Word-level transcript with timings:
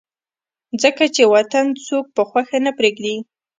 ځکه 0.81 1.03
چې 1.15 1.23
وطن 1.33 1.65
څوک 1.85 2.05
پۀ 2.15 2.23
خوښه 2.29 2.57
نه 2.65 2.71
پريږدي 2.77 3.15